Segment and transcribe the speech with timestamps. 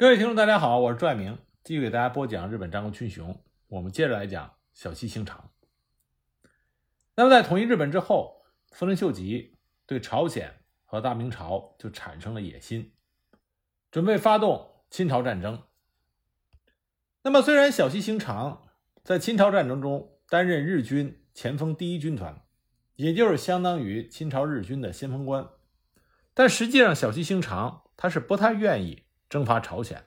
[0.00, 3.38] 各位听众，大家好，我是朱爱明，继续给大家播讲日本战国群雄。
[3.68, 5.50] 我们接着来讲小西行长。
[7.16, 8.40] 那么，在统一日本之后，
[8.70, 10.54] 丰臣秀吉对朝鲜
[10.86, 12.94] 和大明朝就产生了野心，
[13.90, 15.64] 准备发动侵朝战争。
[17.22, 18.62] 那么，虽然小西行长
[19.04, 22.42] 在侵朝战争中担任日军前锋第一军团，
[22.96, 25.46] 也就是相当于清朝日军的先锋官，
[26.32, 29.04] 但实际上小西行长他是不太愿意。
[29.30, 30.06] 征伐朝鲜，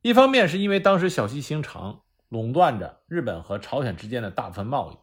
[0.00, 4.96] 一方面是因为当时小西行长垄断着日本和朝鲜之间的大部分贸易，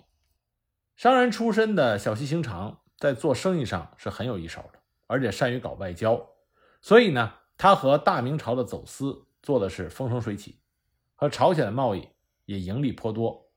[0.95, 6.27] 商人出身的小西行长在做生意上是很有一手的，而且善于搞外交，
[6.81, 10.59] 所以呢，他和大明朝的走私做的是风生水起，
[11.13, 12.09] 和朝鲜的贸易
[12.45, 13.51] 也盈利颇多。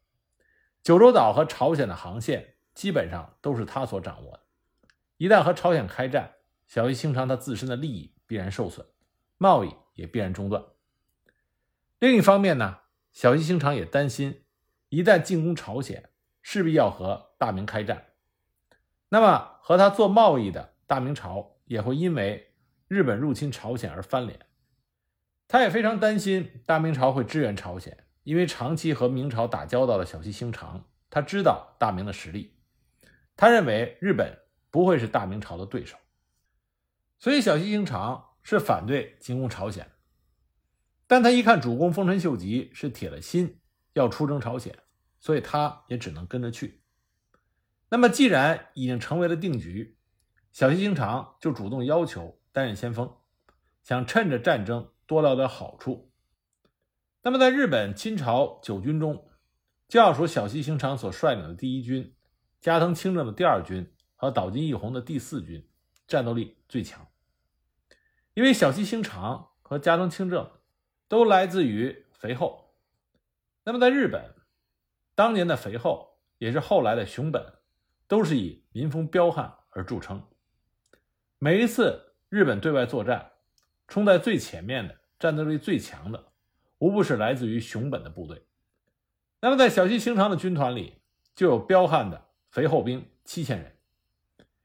[0.83, 4.41] 九州岛和朝鲜的航线基本上都是他所掌握的，
[5.17, 6.35] 一旦和朝鲜开战，
[6.67, 8.87] 小西行长他自身的利益必然受损。
[9.45, 10.65] 贸易也必然中断。
[11.99, 12.79] 另一方面呢，
[13.13, 14.43] 小西行长也担心，
[14.89, 16.09] 一旦进攻朝鲜，
[16.41, 18.07] 势必要和大明开战，
[19.11, 22.55] 那么和他做贸易的大明朝也会因为
[22.89, 24.41] 日本入侵朝鲜而翻脸。
[25.47, 32.57] 他也非常担心大明朝会支援朝鲜，因为长期和明朝打交道的小西行长，他知道大明的实力，
[33.37, 34.39] 他认为日本
[34.71, 35.99] 不会是大明朝的对手，
[37.19, 38.31] 所以小西行长。
[38.45, 39.91] 是反对进攻朝鲜，
[41.07, 43.59] 但他一看主公丰臣秀吉是铁了心
[43.95, 44.79] 要出征朝鲜，
[45.19, 46.83] 所以他也只能跟着去。
[47.89, 49.97] 那么既然已经成为了定局，
[50.53, 53.17] 小西行长就主动要求担任先锋，
[53.83, 56.13] 想趁着战争多捞点好处。
[57.23, 59.31] 那么在日本侵朝九军中，
[59.89, 62.15] 就要数小西行长所率领的第一军、
[62.61, 65.67] 加藤清正的第二军和岛津义弘的第四军，
[66.07, 67.07] 战斗力最强。
[68.35, 70.51] 因为小西行长和加藤清正
[71.07, 72.75] 都来自于肥后，
[73.63, 74.35] 那么在日本，
[75.15, 77.55] 当年的肥后也是后来的熊本，
[78.09, 80.21] 都是以民风彪悍而著称。
[81.39, 83.31] 每一次日本对外作战，
[83.87, 86.33] 冲在最前面的、战斗力最强的，
[86.79, 88.45] 无不是来自于熊本的部队。
[89.41, 90.95] 那么在小西行长的军团里，
[91.37, 93.77] 就有彪悍的肥后兵七千人，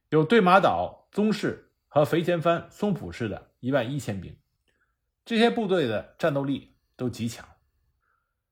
[0.09, 3.48] 有对马岛宗室和肥前藩松浦氏的。
[3.59, 4.37] 一万一千兵，
[5.25, 7.47] 这些部队的战斗力都极强，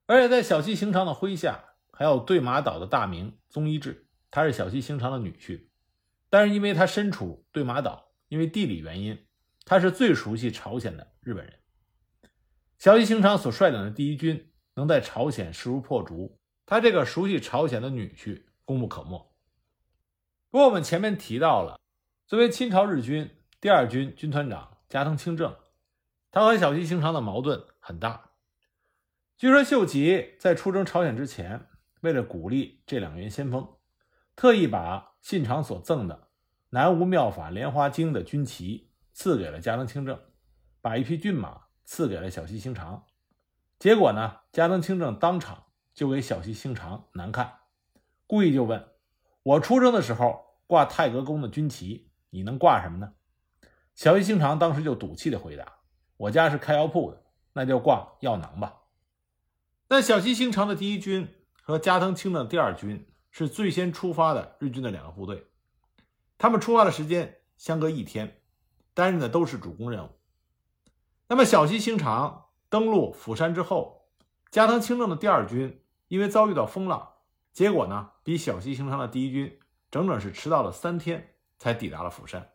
[0.06, 5.68] 而且在小西行长的麾下，还有对马岛的大名宗一治，他是小西行长的女婿，
[6.30, 9.26] 但是因为他身处对马岛，因为地理原因，
[9.64, 11.54] 他是最熟悉朝鲜的日本人。
[12.78, 19.34] 小西行长所率领的第一军能在朝鲜势如破竹，他这个熟悉朝鲜的女婿功不可没。
[20.52, 21.80] 不过我们前面提到了，
[22.28, 23.30] 作为清朝日军
[23.62, 24.77] 第二军军团长。
[24.90, 25.54] 加藤清正，
[26.32, 28.32] 他和小西行长的矛盾很大。
[29.36, 31.68] 据说秀吉在出征朝鲜之前，
[32.00, 33.68] 为了鼓励这两员先锋，
[34.36, 36.30] 特意把信长所赠的
[36.70, 40.18] 南无妙法莲花经的军旗赐给了加藤清正，
[40.80, 43.06] 把一匹骏马赐给了小西行长。
[43.78, 47.60] 结果呢，加藤清正当场就给小西行长难看，
[48.26, 48.88] 故意就问
[49.44, 53.14] ：“我出征的时候挂太阁宫的军旗，你能挂什么呢？”
[53.98, 55.80] 小西行长当时就赌气的回答
[56.18, 58.82] ：“我家是开药铺的，那就挂药囊吧。”
[59.90, 61.28] 但小西行长的第一军
[61.64, 65.48] 和加藤清正的第二军是最先出发的日军的两个部队，
[66.38, 68.40] 他们出发的时间相隔一天，
[68.94, 70.10] 担任的都是主攻任务。
[71.28, 74.12] 那么小西行长登陆釜山之后，
[74.52, 77.14] 加藤清正的第二军因为遭遇到风浪，
[77.52, 79.60] 结果呢比小西行长的第一军
[79.90, 82.48] 整整是迟到了三天才抵达了釜山。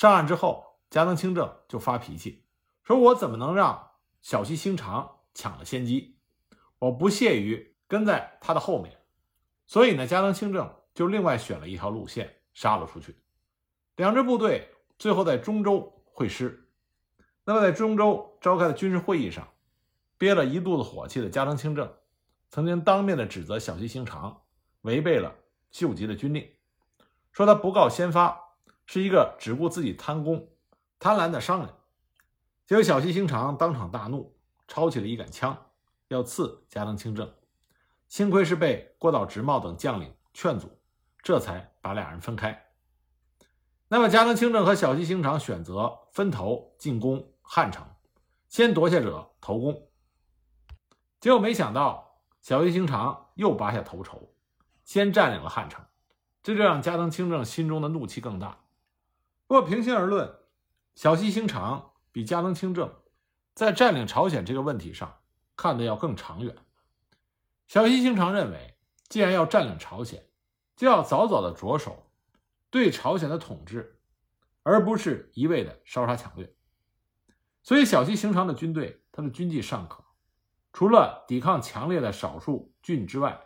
[0.00, 2.46] 上岸之后，加藤清正就发脾气，
[2.82, 3.90] 说：“我怎么能让
[4.22, 6.16] 小西行长抢了先机？
[6.78, 9.02] 我不屑于跟在他的后面。”
[9.68, 13.14] 所以呢，加藤清正就另外选了一条路线杀了出去。
[13.96, 16.70] 两支部队最后在中州会师。
[17.44, 19.46] 那么，在中州召开的军事会议上，
[20.16, 21.94] 憋了一肚子火气的加藤清正
[22.48, 24.44] 曾经当面的指责小西行长
[24.80, 25.36] 违背了
[25.70, 26.48] 秀吉的军令，
[27.32, 28.39] 说他不告先发。
[28.92, 30.48] 是一个只顾自己贪功、
[30.98, 31.68] 贪婪的商人。
[32.66, 35.56] 结果小西行长当场大怒，抄起了一杆枪，
[36.08, 37.32] 要刺加藤清正。
[38.08, 40.76] 幸亏是被郭岛直茂等将领劝阻，
[41.22, 42.66] 这才把两人分开。
[43.86, 47.86] 那么加藤清正和小西行长选择分头进攻汉城，
[48.48, 49.88] 先夺下者头功。
[51.20, 54.34] 结果没想到小西行长又拔下头筹，
[54.82, 55.84] 先占领了汉城，
[56.42, 58.58] 这就让加藤清正心中的怒气更大。
[59.50, 60.32] 不过，平心而论，
[60.94, 62.94] 小西行长比加藤清正
[63.52, 65.22] 在占领朝鲜这个问题上
[65.56, 66.54] 看的要更长远。
[67.66, 70.24] 小西行长认为，既然要占领朝鲜，
[70.76, 72.12] 就要早早的着手
[72.70, 73.98] 对朝鲜的统治，
[74.62, 76.54] 而不是一味的烧杀抢掠。
[77.64, 80.04] 所以，小西行长的军队，他的军纪尚可，
[80.72, 83.40] 除了抵抗强烈的少数郡之外，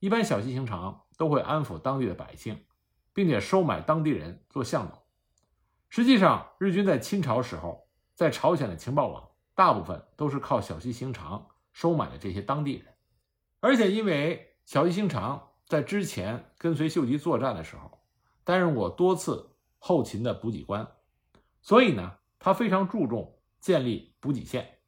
[0.00, 2.66] 一般小西行长都会安抚当地的百姓，
[3.14, 5.05] 并且收买当地人做向导。
[5.96, 12.94] 实际上，日军在清朝时候，在朝鲜的情报网大部分都是靠小西行长收买的这些当地人。
[13.60, 17.98] 而且，因为小西行长在之前跟随秀吉作战的时候，
[18.44, 20.86] 担任过多次后勤的补给官，
[21.62, 24.80] 所以呢，他非常注重建立补给线。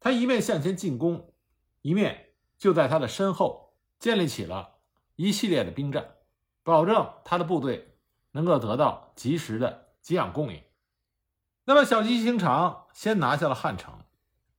[0.00, 1.34] 他一面向前进攻，
[1.82, 4.78] 一面就在他的身后建立起了
[5.16, 6.14] 一系列的兵站，
[6.62, 7.98] 保证他的部队
[8.32, 10.62] 能够得到及时的给养供应。
[11.64, 14.04] 那么，小西行长先拿下了汉城，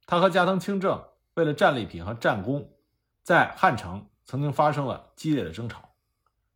[0.06, 1.04] 他和加藤清正
[1.34, 2.78] 为了战利品和战功。
[3.24, 5.96] 在汉城曾经发生了激烈的争吵，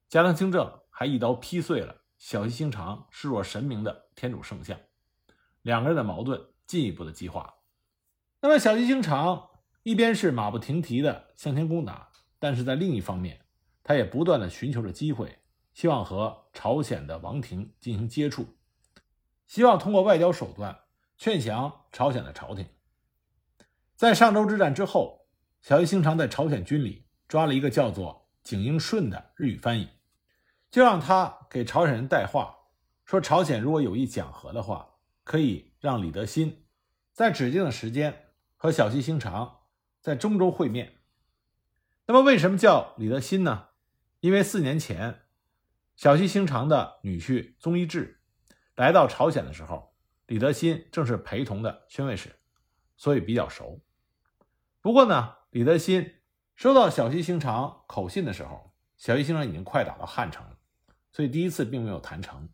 [0.09, 4.79] 加藤清正还一刀劈碎了小西行长视若神明的天主圣像，
[5.61, 7.55] 两个人的矛盾进一步的激化。
[8.41, 9.49] 那么小西行长
[9.83, 12.09] 一边是马不停蹄的向前攻打，
[12.39, 13.45] 但是在另一方面，
[13.83, 15.37] 他也不断的寻求着机会，
[15.73, 18.55] 希望和朝鲜的王庭进行接触，
[19.47, 20.80] 希望通过外交手段
[21.18, 22.68] 劝降朝鲜的朝廷。
[23.95, 25.24] 在上周之战之后。
[25.62, 29.89] 小西行长在朝鲜军里抓了一个叫做景英顺的日语翻译，
[30.69, 32.56] 就让他给朝鲜人带话，
[33.03, 34.88] 说朝鲜如果有意讲和的话，
[35.24, 36.68] 可以让李德新
[37.13, 39.62] 在指定的时间和小西行长
[40.00, 41.00] 在中州会面。
[42.06, 43.69] 那么为什么叫李德新呢？
[44.19, 45.21] 因为四年前
[45.95, 48.14] 小西行长的女婿宗一志
[48.75, 49.94] 来到朝鲜的时候，
[50.27, 52.36] 李德新正是陪同的宣慰使，
[52.98, 53.81] 所以比较熟。
[54.81, 55.36] 不过呢。
[55.51, 56.16] 李德新
[56.54, 60.57] 收到小西行长口信的时候，小西行长已经快打到汉城了，
[61.13, 62.50] 所以第一次并没有谈成。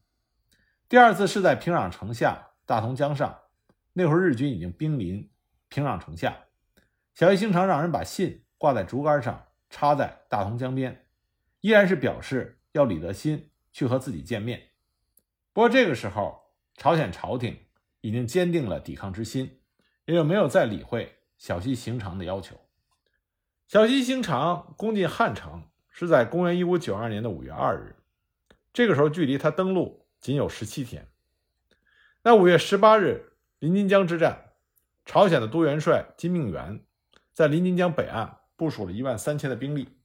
[0.87, 3.39] 第二次是在平壤城下、大同江上，
[3.93, 5.31] 那会儿日军已经兵临
[5.67, 6.45] 平壤城下，
[7.15, 11.07] 小西行长让人把信挂在竹竿上，插在大同江边，
[11.61, 14.70] 依然是表示要李德新去和自己见面。
[15.53, 16.41] 不过这个时候，
[16.75, 17.57] 朝鲜朝廷
[17.99, 19.59] 已经坚定了抵抗之心，
[20.05, 22.55] 也就没有再理会小西行长的要求。
[23.67, 27.95] 小西行长攻进汉城是在公元一五九二年的五月二日，
[28.71, 31.07] 这个时候距离他登陆仅有十七天。
[32.23, 34.53] 那五月十八日，临津江之战，
[35.05, 36.85] 朝鲜的都元帅金命元
[37.33, 39.97] 在临津江北岸部署了一万三千的兵力。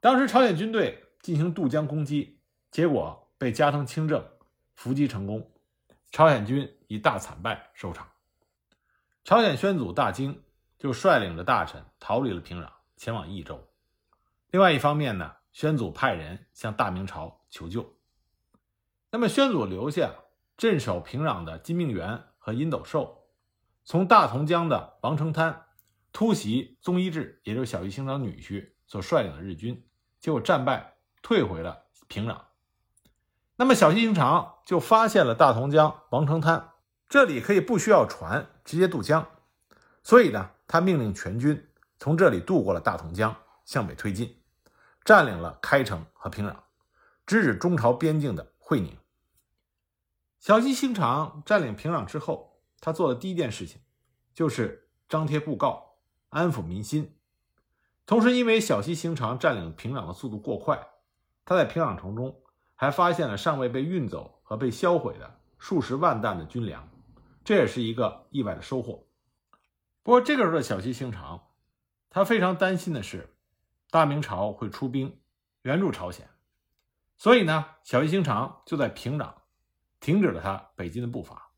[0.00, 4.24] 当时朝鲜军队进行渡江攻击，结果被加藤清正
[4.80, 5.52] 伏击成功，
[6.10, 8.08] 朝鲜军以大惨败收场。
[9.24, 10.42] 朝鲜宣祖大惊。
[10.78, 13.68] 就率领着大臣逃离了平壤，前往益州。
[14.50, 17.98] 另外一方面呢，宣祖派人向大明朝求救。
[19.10, 20.14] 那么，宣祖留下
[20.56, 23.28] 镇守平壤的金命元和殷斗寿，
[23.84, 25.66] 从大同江的王成滩
[26.12, 29.86] 突袭宗一志，也就是小西行长女婿所率领的日军，
[30.18, 32.40] 结果战败，退回了平壤。
[33.60, 36.70] 那么，小西行长就发现了大同江王城滩，
[37.10, 39.28] 这里可以不需要船直接渡江，
[40.02, 40.52] 所以呢。
[40.66, 41.68] 他命令全军
[41.98, 44.40] 从这里渡过了大同江，向北推进，
[45.04, 46.54] 占领了开城和平壤，
[47.26, 48.96] 直指中朝边境的会宁。
[50.38, 53.82] 小西行长占领平壤之后，他做的第一件事情
[54.32, 55.96] 就是张贴布告，
[56.28, 57.18] 安抚民心。
[58.06, 60.80] 同时，因为小西行长占领平壤的速度过快，
[61.44, 62.40] 他在平壤城中
[62.80, 66.88] 还发现了尚未被运走和被销毁的数十万担的军粮，
[67.44, 69.06] 这也是一个意外的收获。
[70.02, 71.48] 不过这个时候的小西行长，
[72.08, 73.34] 他非常担心的是，
[73.90, 75.20] 大明朝会出兵
[75.60, 76.26] 援助朝鲜，
[77.18, 79.30] 所以呢，小西行长就在平壤
[80.00, 81.50] 停止了他北进的步伐，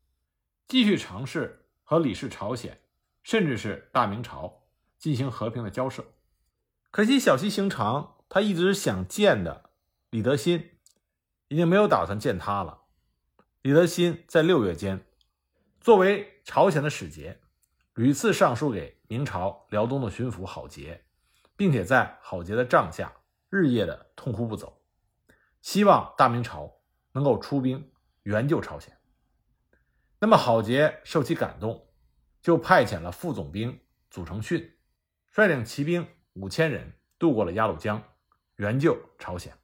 [0.67, 2.81] 继续尝试和李氏朝鲜，
[3.23, 4.63] 甚至是大明朝
[4.97, 6.03] 进行和平的交涉。
[6.91, 9.69] 可惜小西行长他一直想见的
[10.09, 10.71] 李德新，
[11.53, 12.81] 已经没有打算见他了。
[13.61, 15.05] 李德新在六月间，
[15.79, 17.39] 作为朝鲜的使节。
[17.93, 21.05] 屡次上书给明朝辽东的巡抚郝杰，
[21.55, 23.13] 并且在郝杰的帐下
[23.51, 24.81] 日夜的痛哭不走，
[25.61, 26.73] 希望大明朝
[27.11, 27.91] 能够出兵
[28.23, 28.97] 援救朝鲜。
[30.17, 31.87] 那么郝杰受其感动，
[32.41, 33.79] 就派遣了副总兵
[34.09, 34.75] 祖承训，
[35.29, 38.03] 率领骑兵五千人渡过了鸭绿江，
[38.55, 39.55] 援救朝鲜。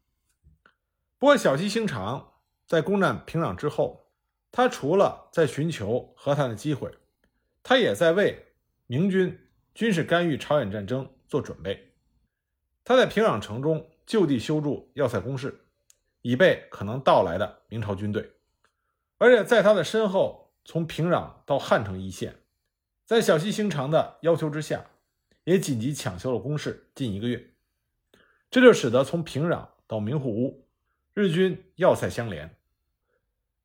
[1.19, 2.31] 不过小西行长
[2.65, 4.07] 在攻占平壤之后，
[4.51, 6.89] 他除了在寻求和谈的机会，
[7.61, 8.53] 他也在为
[8.87, 9.37] 明军
[9.75, 11.93] 军事干预朝鲜战争做准备。
[12.85, 15.65] 他在平壤城中就地修筑要塞工事，
[16.21, 18.31] 以备可能到来的明朝军队。
[19.17, 22.37] 而且在他的身后，从平壤到汉城一线，
[23.05, 24.85] 在小西行长的要求之下，
[25.43, 27.53] 也紧急抢修了工事近一个月。
[28.49, 30.68] 这就使得从平壤到明户屋，
[31.19, 32.55] 日军要塞相连。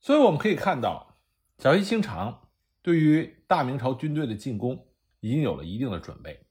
[0.00, 1.20] 所以我们可以看到，
[1.58, 2.48] 小西行长
[2.82, 4.88] 对于大明朝军队的进攻
[5.20, 6.44] 已经有了一定的准备。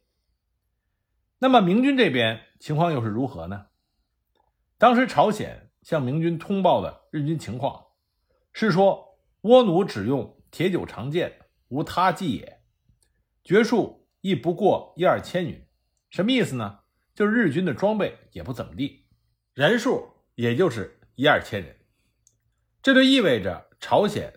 [1.39, 3.65] 那么明军这边情况又是如何呢？
[4.77, 7.87] 当时朝鲜向明军通报的日军情况
[8.53, 12.61] 是说，倭奴只用铁九长剑，无他计也，
[13.43, 15.67] 绝数亦不过一二千余。
[16.09, 16.79] 什么意思呢？
[17.13, 19.05] 就是日军的装备也不怎么地，
[19.53, 21.75] 人数也就是一二千人。
[22.81, 24.33] 这就意味着朝鲜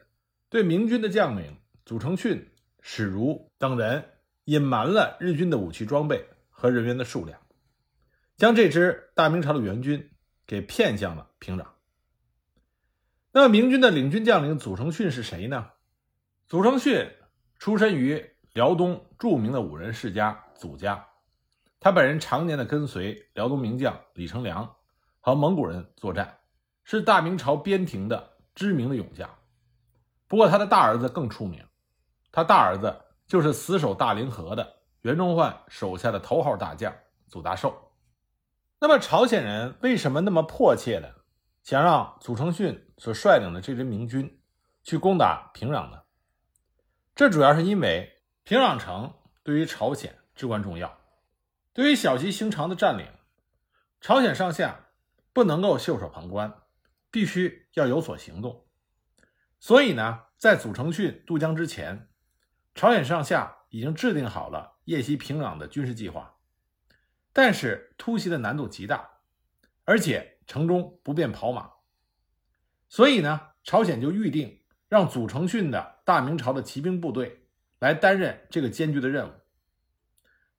[0.49, 2.51] 对明军的将领祖承训、
[2.81, 4.05] 史如等人
[4.45, 6.27] 隐瞒了日军的武器装备。
[6.59, 7.39] 和人员的数量，
[8.39, 10.11] 将这支大明朝的援军
[10.47, 11.67] 给骗向了平壤。
[13.31, 15.73] 那，明军的领军将领祖承训是谁呢？
[16.49, 17.11] 祖承训
[17.59, 21.07] 出身于辽东著名的武人世家祖家，
[21.79, 24.76] 他本人常年的跟随辽东名将李成梁
[25.27, 26.39] 和蒙古人作战，
[26.85, 29.29] 是大明朝边庭的知名的勇将。
[30.29, 31.67] 不过，他的大儿子更出名，
[32.31, 34.77] 他大儿子就是死守大凌河的。
[35.01, 36.95] 袁崇焕手下的头号大将
[37.27, 37.75] 祖大寿，
[38.79, 41.13] 那么朝鲜人为什么那么迫切的
[41.65, 44.41] 想让祖承训所率领的这支明军
[44.85, 46.03] 去攻打平壤呢？
[47.17, 48.09] 这主要是因为
[48.45, 50.97] 平壤城对于朝鲜至关重要，
[51.73, 53.09] 对于小西行长的占领，
[54.01, 54.86] 朝鲜上下
[55.37, 56.63] 不能够袖手旁观，
[57.11, 58.67] 必须要有所行动。
[59.61, 62.09] 所以呢，在祖承训渡江之前，
[62.75, 64.79] 朝鲜上下已经制定好了。
[64.85, 66.39] 夜袭平壤的军事计划，
[67.35, 69.11] 但是突袭的难度极大，
[69.85, 71.71] 而且城中不便跑马，
[72.89, 77.47] 所以呢，朝鲜就预定让祖承训的大明朝的骑兵部队
[77.79, 79.33] 来担任这个艰巨的任务。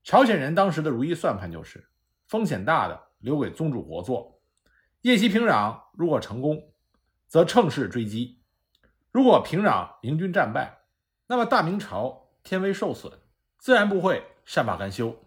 [0.03, 1.89] 朝鲜人当时的如意算盘就是，
[2.27, 4.36] 风险大的留给宗主国做，
[5.01, 6.73] 夜袭平壤如果成功，
[7.27, 8.39] 则乘势追击；
[9.11, 10.79] 如果平壤明军战败，
[11.27, 13.11] 那么大明朝天威受损。
[13.59, 15.25] 自然不会善罢甘休，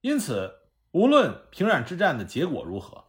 [0.00, 0.52] 因此，
[0.90, 3.04] 无论平壤之战的结果如何，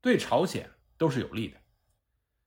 [0.00, 1.56] 对朝鲜都是有利的。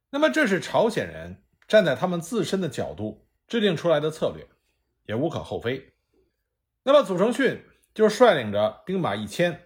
[0.09, 4.45] 那么，这是朝鲜人站在他们自身的角度制定出来的策略，
[5.05, 5.93] 也无可厚非。
[6.83, 7.63] 那么，祖承训
[7.93, 9.63] 就率领着兵马一千，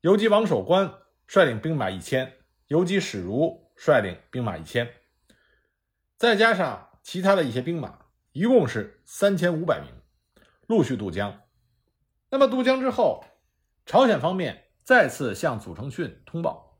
[0.00, 0.92] 游击王守官
[1.26, 2.37] 率领兵马一千，
[2.68, 4.90] 游击史如率领兵马一千，
[6.18, 7.98] 再加上其他的一些兵马，
[8.32, 9.90] 一共是三千五百名。
[10.66, 11.40] 陆续渡江，
[12.28, 13.24] 那么渡江之后，
[13.86, 16.78] 朝鲜方面再次向祖承训通报，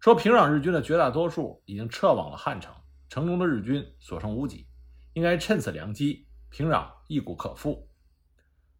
[0.00, 2.74] 说平壤日军的绝大多数已经撤往了汉城，
[3.08, 4.66] 城中的日军所剩无几，
[5.12, 7.88] 应该趁此良机，平壤一鼓可复。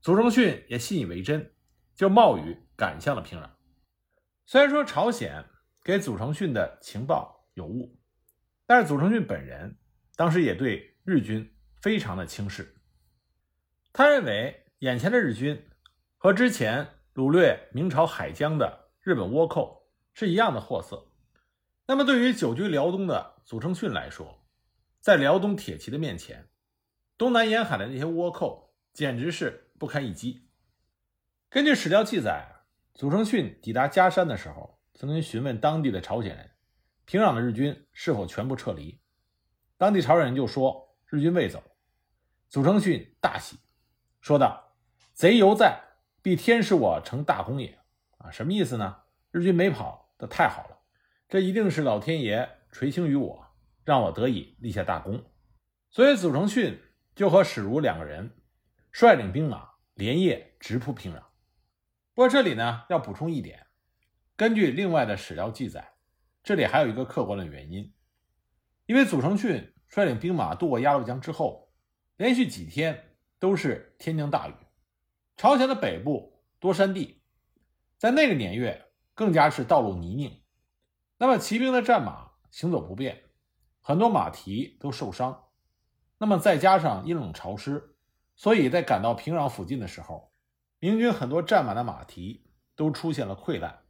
[0.00, 1.54] 祖承训也信以为真，
[1.94, 3.48] 就冒雨赶向了平壤。
[4.46, 5.44] 虽然说朝鲜
[5.82, 7.98] 给祖承训的情报有误，
[8.66, 9.78] 但是祖承训本人
[10.16, 12.76] 当时也对日军非常的轻视。
[13.92, 15.66] 他认为，眼前的日军
[16.16, 21.12] 和之前掳掠明朝海疆的日本倭寇是一样的货色。
[21.86, 24.46] 那么，对于久居辽东的祖承训来说，
[25.00, 26.50] 在辽东铁骑的面前，
[27.16, 30.48] 东南沿海的那些倭寇简直是不堪一击。
[31.48, 32.46] 根据史料记载，
[32.94, 36.50] 祖承训抵达嘉山的时候，曾经询问当地的朝鲜人，
[37.06, 39.00] 平壤的日军是否全部撤离。
[39.78, 41.62] 当地朝鲜人就说日军未走。
[42.50, 43.56] 祖承训大喜。
[44.20, 44.76] 说道
[45.14, 45.80] ：“贼犹在，
[46.20, 47.78] 必天使我成大功也。”
[48.20, 49.04] 啊，什么意思呢？
[49.30, 50.78] 日军没跑，这太好了，
[51.30, 53.46] 这一定是老天爷垂青于我，
[53.84, 55.24] 让我得以立下大功。
[55.88, 56.78] 所以祖承训
[57.14, 58.36] 就和史如两个人
[58.92, 61.20] 率领兵马连夜直扑平壤。
[62.12, 63.66] 不过这里呢要补充一点，
[64.40, 65.92] 根据另外的史料记载，
[66.42, 67.92] 这里还有一个客观的原因，
[68.86, 71.70] 因为祖承训率领兵马渡过鸭绿江之后，
[72.16, 73.04] 连续几天。
[73.38, 74.54] 都是天降大雨，
[75.36, 77.22] 朝鲜的北部多山地，
[77.96, 80.42] 在那个年月更加是道路泥泞，
[81.16, 83.30] 那么骑兵的战马行走不便，
[83.80, 85.48] 很多马蹄都受伤，
[86.18, 87.96] 那么再加上阴冷潮湿，
[88.36, 90.32] 所以在赶到平壤附近的时候，
[90.78, 93.84] 明军很多战马的马蹄都出现了溃烂，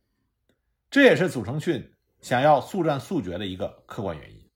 [0.90, 4.50] 这也是祖承训想要速战速决的一个客观原因。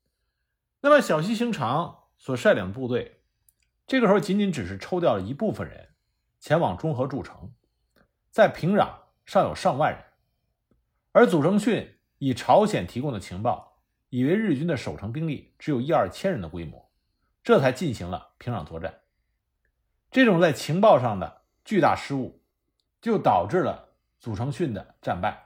[0.81, 2.01] 那么小西行长。
[2.17, 3.21] 所率领的部队，
[3.87, 5.91] 这个时候仅仅只是抽调了一部分人
[6.41, 7.53] 前往中和筑城，
[8.31, 8.89] 在平壤
[9.27, 10.03] 尚有上万人，
[11.13, 16.91] 而祖承训以朝鲜提供的情报，以为日军的守城兵力只有一二千人的规模，
[17.43, 19.03] 这才进行了平壤作战。
[20.11, 22.43] 这种在情报上的巨大失误，
[23.03, 25.44] 就导致了祖承训的战败。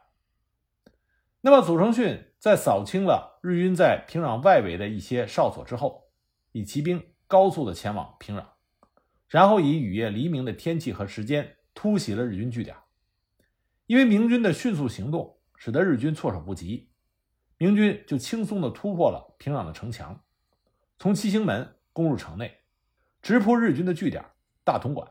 [1.50, 6.10] 那么，祖承训在扫清了日军在平壤外围的一些哨所之后，
[6.52, 8.44] 以骑兵高速的前往平壤，
[9.28, 12.76] 然后以雨夜黎明的天气和时间突袭了日军据点。
[13.86, 16.90] 因为明军的迅速行动，使得日军措手不及，
[17.56, 20.22] 明军就轻松地突破了平壤的城墙，
[20.98, 22.58] 从七星门攻入城内，
[23.22, 24.22] 直扑日军的据点。
[24.64, 25.10] 大同馆，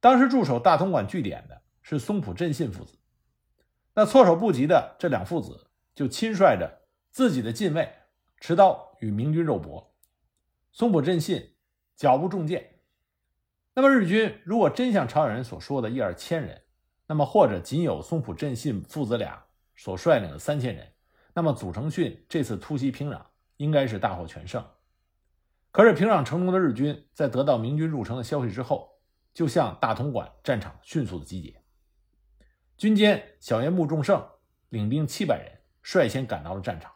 [0.00, 2.98] 当时驻守大同馆据点的是松浦正信父子。
[3.94, 7.88] 那措手不及的这两父子就亲率着自己的近卫
[8.40, 9.94] 持刀与明军肉搏。
[10.72, 11.54] 松浦镇信
[11.94, 12.80] 脚步中箭。
[13.74, 16.62] 那么日军如果真像朝鲜人所说的一二千人，
[17.06, 19.44] 那么或者仅有松浦镇信父子俩
[19.76, 20.92] 所率领的三千人，
[21.32, 23.20] 那么祖承训这次突袭平壤
[23.56, 24.64] 应该是大获全胜。
[25.70, 28.98] 可是平壤城中的日军在得到明军入城的消息之后，
[29.32, 31.63] 就向大同馆战场迅速的集结。
[32.84, 34.28] 军监小岩木重胜
[34.68, 36.92] 领兵七百人率先赶到了战场，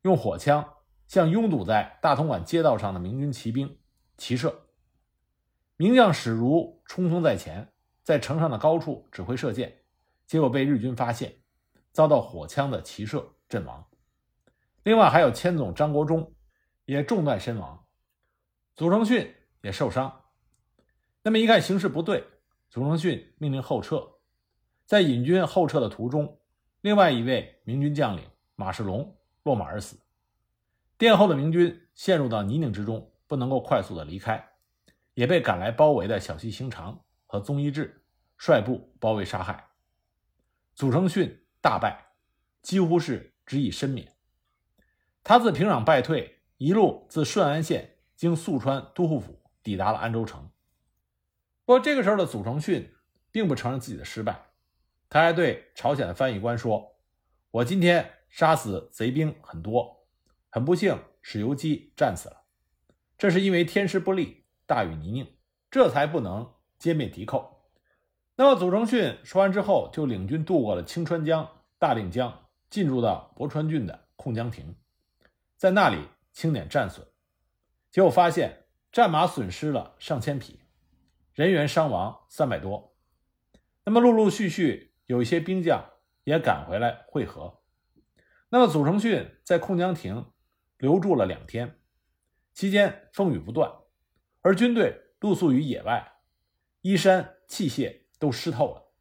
[0.00, 0.76] 用火枪
[1.08, 3.78] 向拥堵在大同馆街道上的明军骑兵
[4.16, 4.68] 齐射。
[5.76, 7.70] 名将史如冲锋在前，
[8.02, 9.82] 在城上的高处指挥射箭，
[10.26, 11.42] 结果被日军发现，
[11.92, 13.86] 遭到火枪的齐射阵亡。
[14.84, 16.34] 另外还有千总张国忠
[16.86, 17.84] 也中弹身亡。
[18.74, 20.24] 祖承训也受伤，
[21.22, 22.24] 那么一看形势不对，
[22.70, 24.19] 祖承训命令后撤。
[24.90, 26.40] 在引军后撤的途中，
[26.80, 28.24] 另外一位明军将领
[28.56, 29.96] 马世龙落马而死。
[30.98, 34.44] 殿后的明军陷入到泥泞之中，不能够快速的离开，
[35.14, 38.04] 也被赶来包围的小西行长和宗一志
[38.36, 39.64] 率部包围杀害。
[40.74, 42.06] 祖承训大败，
[42.60, 44.12] 几乎是只以身免。
[45.22, 47.98] 他自平壤败退，一路自顺安县。
[48.16, 50.50] 经宿川都护府抵达了安州城。
[51.64, 52.92] 不过这个时候的祖承训
[53.30, 54.49] 并不承认自己的失败，
[55.10, 56.96] 他还对朝鲜的翻译官说
[57.50, 60.06] ：“我今天杀死贼兵很多，
[60.48, 62.44] 很不幸使游击战死了，
[63.18, 65.26] 这是因为天时不利，大雨泥泞，
[65.68, 67.72] 这才不能歼灭敌寇。”
[68.36, 71.46] 那么祖承训说完之后，就领军渡过了清川江、
[71.78, 74.76] 大令江，进入到博川郡的控江亭，
[75.56, 75.98] 在那里
[76.32, 77.04] 清点战损。
[77.90, 80.60] 结果发现战马损失了上千匹，
[81.34, 82.96] 人员伤亡三百多。
[83.84, 85.90] 那么陆陆续续有一些兵将
[86.22, 87.62] 也赶回来会合。
[88.48, 90.30] 那么祖承训在控江亭
[90.78, 91.80] 留住了两天，
[92.52, 93.72] 期间风雨不断，
[94.40, 96.12] 而军队露宿于野外，
[96.82, 98.92] 衣衫器械都湿透了，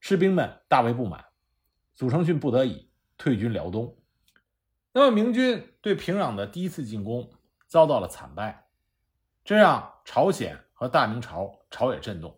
[0.00, 1.24] 士兵们大为不满。
[1.94, 3.96] 祖承训不得已退军辽东。
[4.92, 7.32] 那么明军对平壤的第一次进攻。
[7.66, 8.66] 遭到了惨败，
[9.44, 12.37] 这让朝鲜和大明朝朝野震动，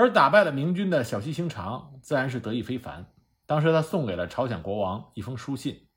[0.00, 3.12] 而打败了明军的小西行长自然是得意非凡。
[3.44, 5.88] 当时他送给了朝鲜国王一封书信，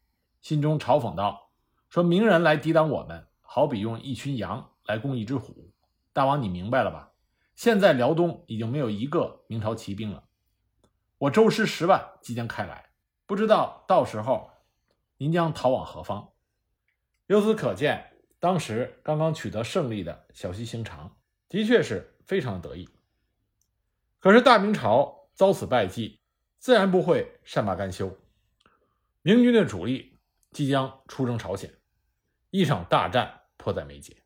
[0.42, 1.54] 信中嘲讽道
[1.88, 5.72] ：“说明人来抵挡我们，好比用一群羊来攻一只虎。
[6.12, 7.14] 大王，你明白了吧？
[7.56, 10.26] 现在辽东已经没有一个明朝骑兵了，
[11.20, 12.90] 我周师十万即将开来，
[13.26, 14.52] 不知道到时候
[15.16, 16.28] 您将逃往何方。
[17.28, 18.10] 由此可见。”
[18.42, 21.16] 当时刚刚取得胜利的小西行长，
[21.48, 22.90] 的确是非常得意。
[24.24, 26.22] 可是大明朝遭此败绩，
[26.58, 28.18] 自然不会善罢甘休。
[29.22, 30.18] 明军的主力
[30.52, 31.70] 即将出征朝鲜，
[32.50, 34.23] 一场大战迫在眉睫。